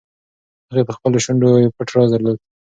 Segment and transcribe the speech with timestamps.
[0.69, 2.37] هغې په خپلو شونډو یو پټ راز درلود.